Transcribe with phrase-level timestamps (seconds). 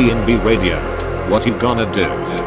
[0.00, 0.78] DNB Radio.
[1.28, 2.39] What you gonna do?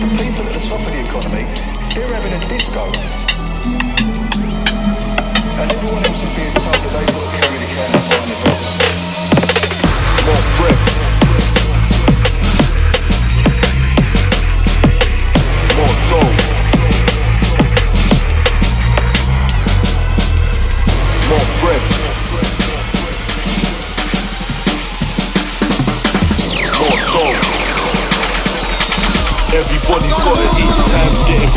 [0.00, 1.44] The people at the top of the economy,
[1.94, 2.84] they're having a disco.
[5.60, 8.16] And everyone else is being told that they've got to carry the can as the
[8.22, 8.70] as
[10.26, 10.83] More breath.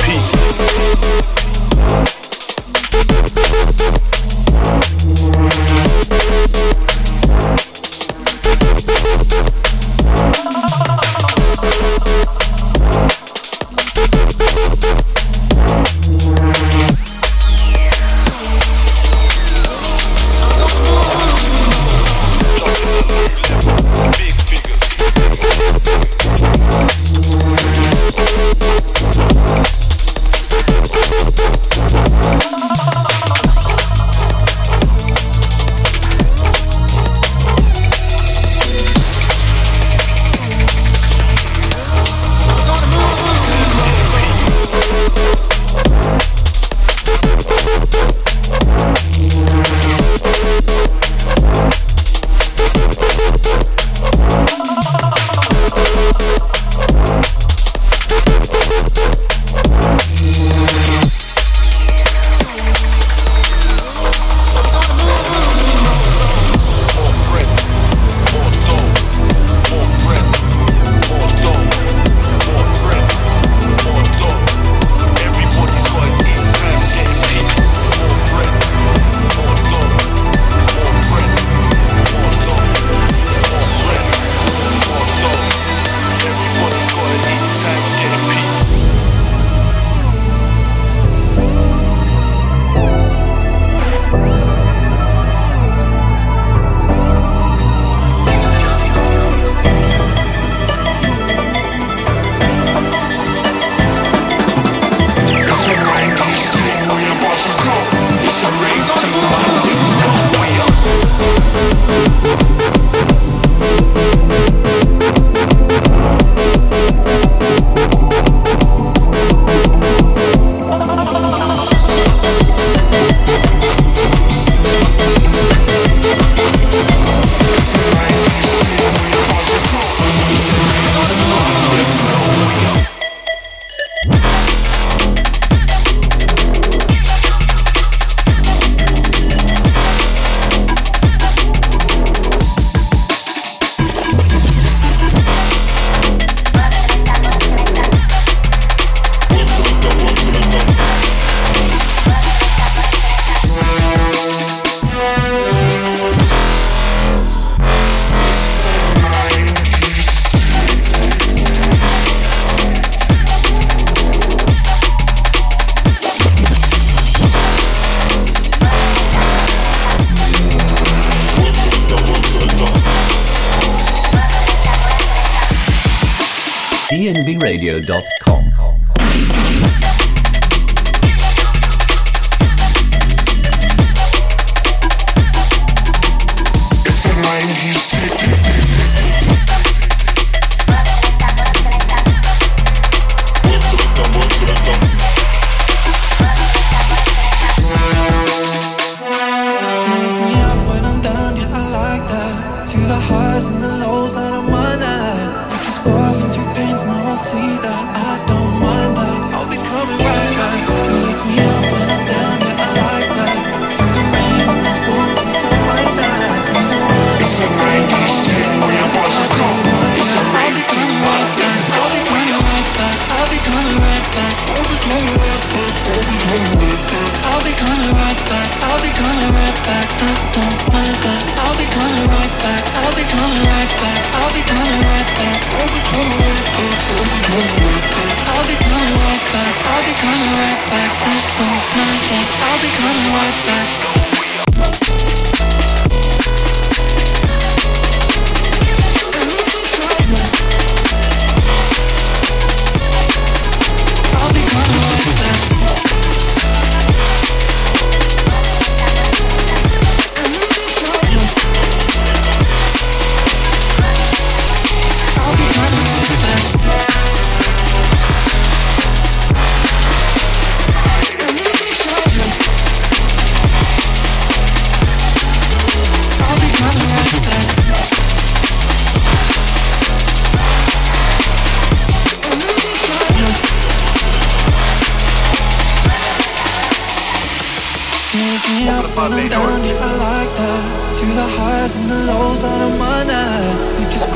[0.04, 1.37] peace.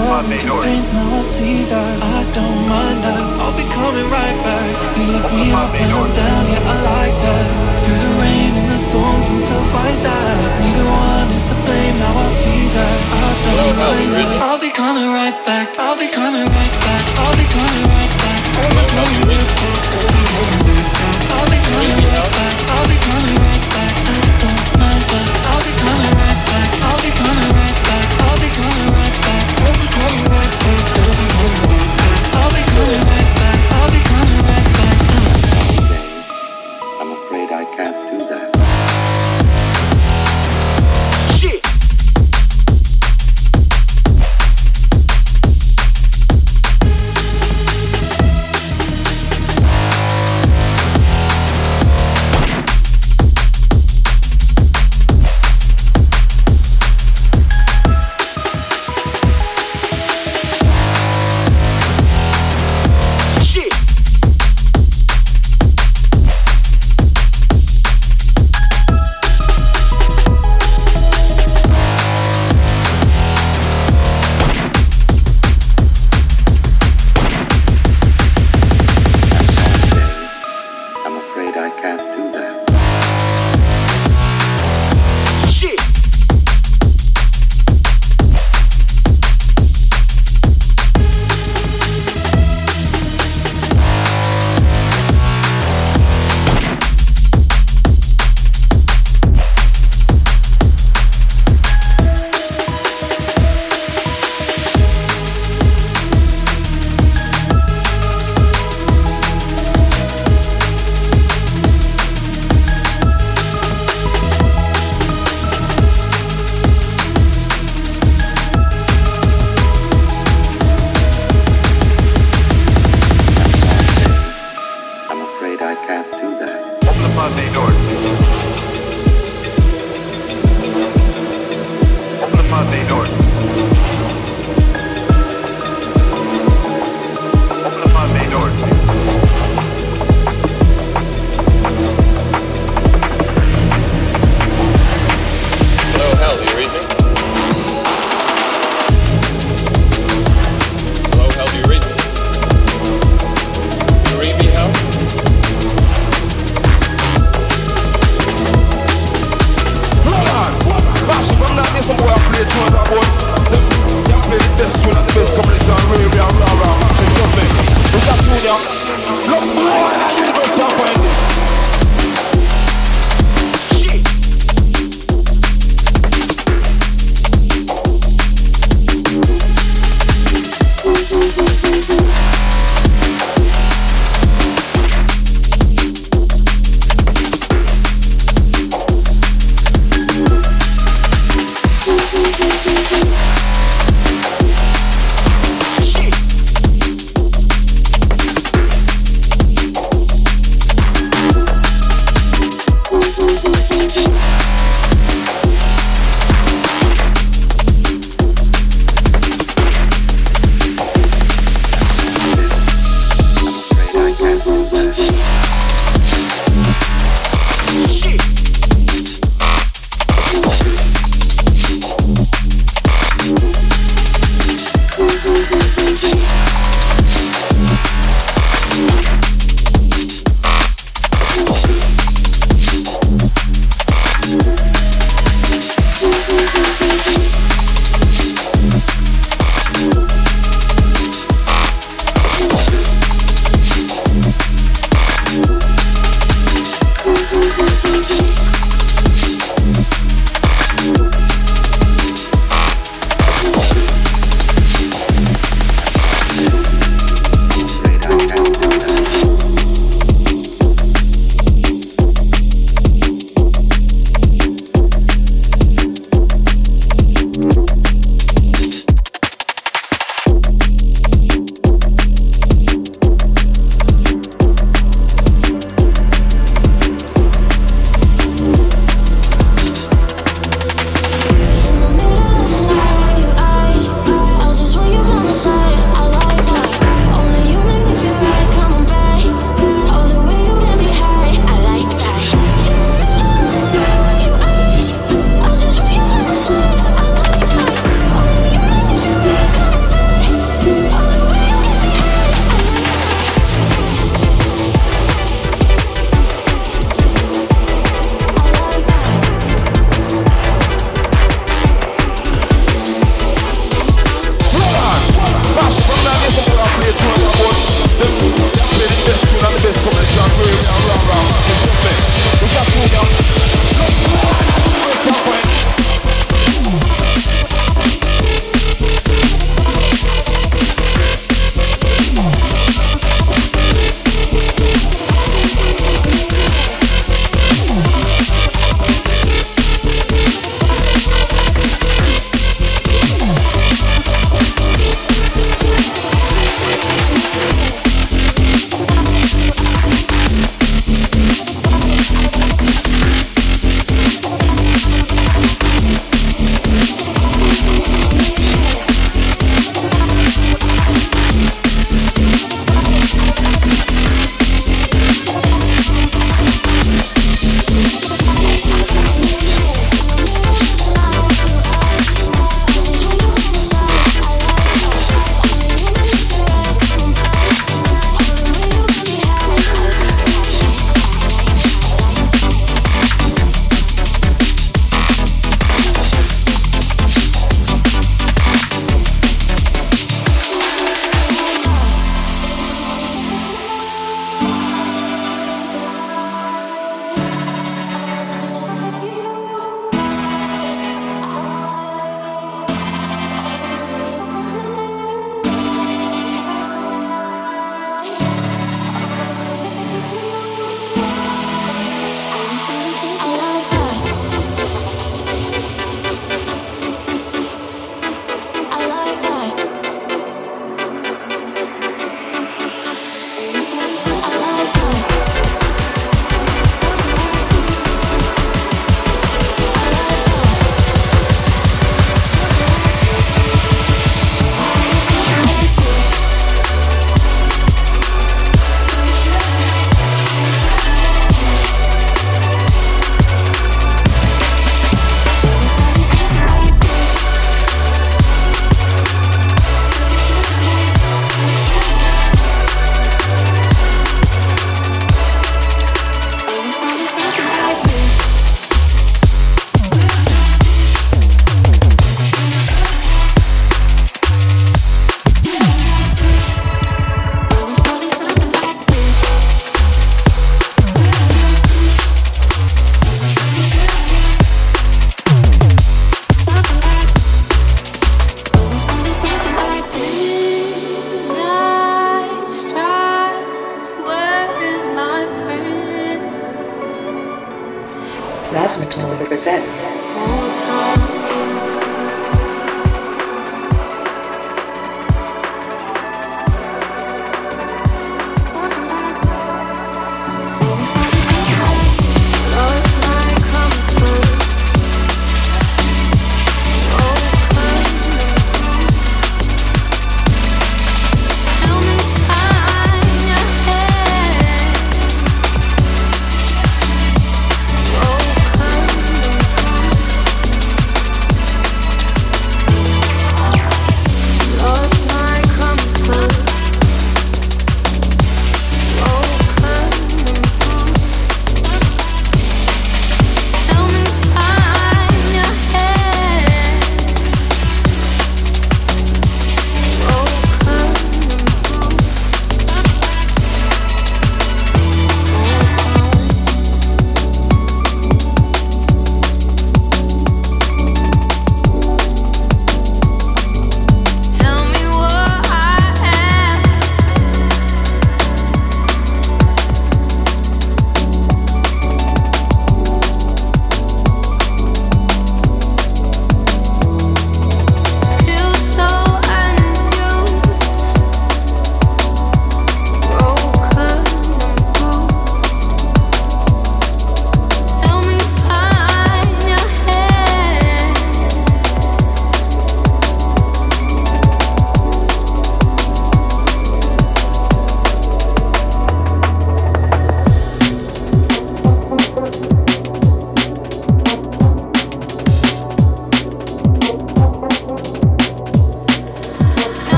[0.00, 0.92] my.
[0.92, 3.22] Now I see that I don't mind that.
[3.40, 4.72] I'll be coming right back.
[4.98, 7.46] You me up and I'm down, yeah I like that.
[7.80, 9.40] Through the rain and the storms, we
[10.04, 10.36] that.
[10.60, 11.96] Neither one is to blame.
[11.96, 14.28] Now I see that I don't mind that.
[14.28, 14.44] Back.
[14.44, 15.78] I'll be coming right back.
[15.78, 17.02] I'll be coming right back.
[17.22, 18.42] I'll be coming right back.
[18.52, 19.52] I'll be coming right
[22.36, 22.55] back.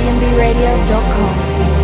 [0.00, 1.79] dnbradio.com.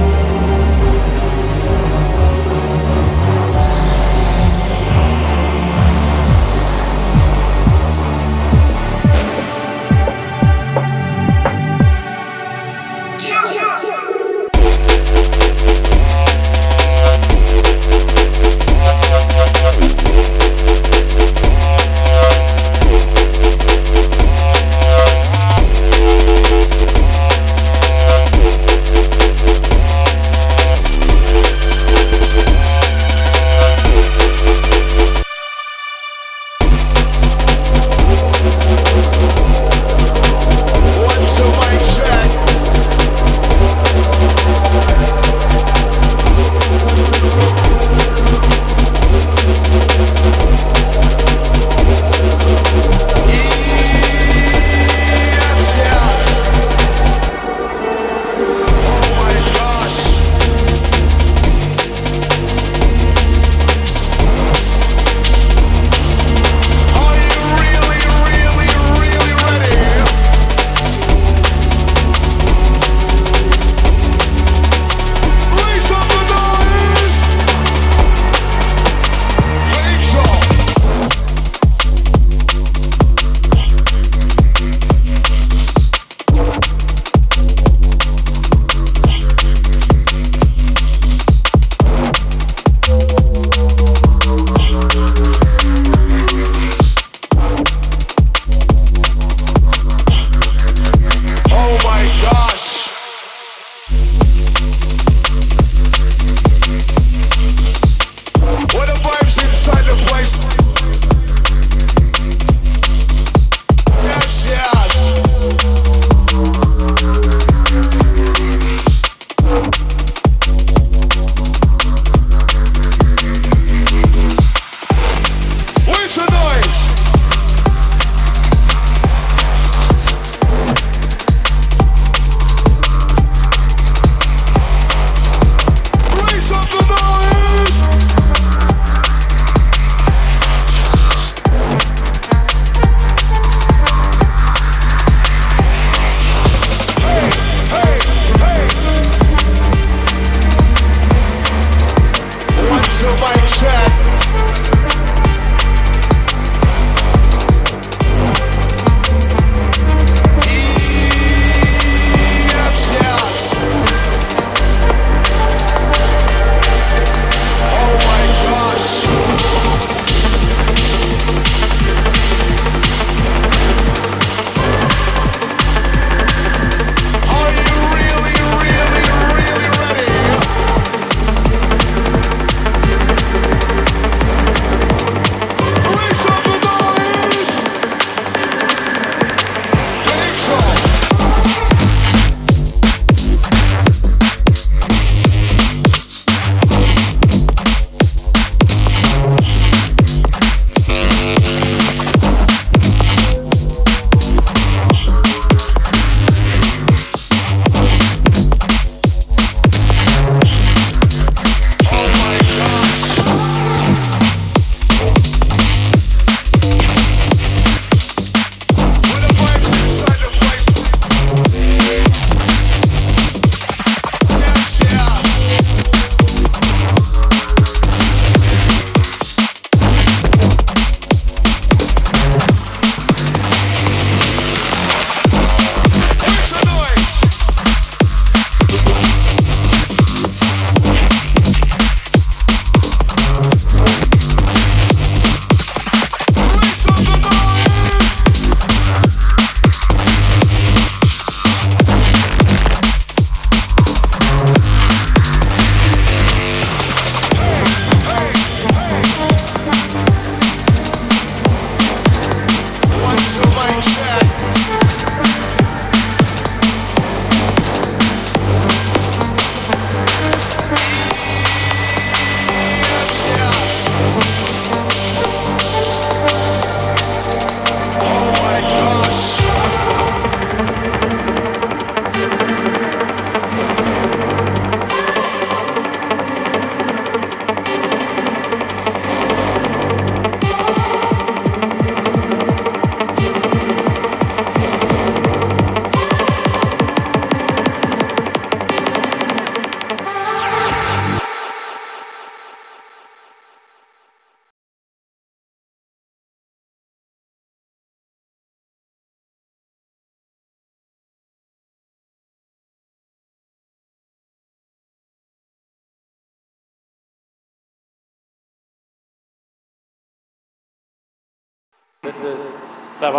[322.16, 323.10] C'est ça.